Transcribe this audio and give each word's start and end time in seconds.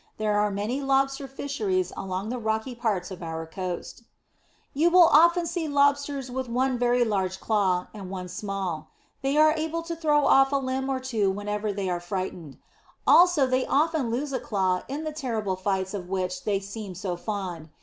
There 0.17 0.35
are 0.35 0.49
many 0.49 0.81
lobster 0.81 1.27
fisheries 1.27 1.93
along 1.95 2.29
the 2.29 2.39
rocky 2.39 2.73
parts 2.73 3.11
of 3.11 3.21
our 3.21 3.45
coast. 3.45 4.01
[Illustration: 4.03 4.09
HERMIT 4.15 4.63
CRAB 4.63 4.63
WITH 4.63 4.69
SEA 4.73 4.81
FLOWERS.] 4.81 4.81
You 4.81 4.89
will 4.89 5.23
often 5.23 5.45
see 5.45 5.67
Lobsters 6.23 6.31
with 6.31 6.49
one 6.49 6.79
very 6.79 7.05
large 7.05 7.39
claw, 7.39 7.85
and 7.93 8.09
one 8.09 8.27
small. 8.27 8.89
They 9.21 9.37
are 9.37 9.51
able 9.55 9.83
to 9.83 9.95
throw 9.95 10.25
off 10.25 10.51
a 10.51 10.55
limb 10.55 10.89
or 10.89 10.99
two 10.99 11.29
whenever 11.29 11.71
they 11.71 11.87
are 11.87 11.99
frightened. 11.99 12.57
Also 13.05 13.45
they 13.45 13.67
often 13.67 14.09
lose 14.09 14.33
a 14.33 14.39
claw 14.39 14.81
in 14.87 15.03
the 15.03 15.13
terrible 15.13 15.55
fights 15.55 15.93
of 15.93 16.09
which 16.09 16.45
they 16.45 16.59
seem 16.59 16.95
so 16.95 17.15
fond. 17.15 17.69